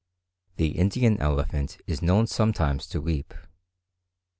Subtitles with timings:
[0.55, 3.35] The Indian elephant is known sometimes to weep.